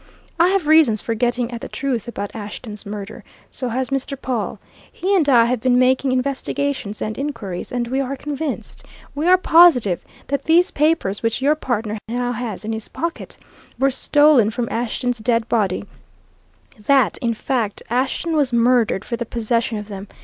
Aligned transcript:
I 0.39 0.47
have 0.47 0.65
reasons 0.65 0.99
for 0.99 1.13
getting 1.13 1.51
at 1.51 1.61
the 1.61 1.69
truth 1.69 2.07
about 2.07 2.35
Ashton's 2.35 2.87
murder 2.87 3.23
so 3.51 3.69
has 3.69 3.91
Mr. 3.91 4.19
Pawle. 4.19 4.57
He 4.91 5.15
and 5.15 5.29
I 5.29 5.45
have 5.45 5.61
been 5.61 5.77
making 5.77 6.11
investigations 6.11 7.03
and 7.03 7.19
inquiries, 7.19 7.71
and 7.71 7.87
we 7.87 7.99
are 8.01 8.15
convinced, 8.15 8.83
we 9.13 9.27
are 9.27 9.37
positive, 9.37 10.03
that 10.25 10.45
these 10.45 10.71
papers 10.71 11.21
which 11.21 11.39
your 11.39 11.53
partner 11.53 11.99
now 12.07 12.31
has 12.31 12.65
in 12.65 12.73
his 12.73 12.87
pocket 12.87 13.37
were 13.77 13.91
stolen 13.91 14.49
from 14.49 14.67
Ashton's 14.71 15.19
dead 15.19 15.47
body 15.47 15.85
that, 16.79 17.19
in 17.19 17.35
fact, 17.35 17.83
Ashton 17.87 18.35
was 18.35 18.51
murdered 18.51 19.05
for 19.05 19.17
the 19.17 19.25
possession 19.27 19.77
of 19.77 19.87
them. 19.87 20.07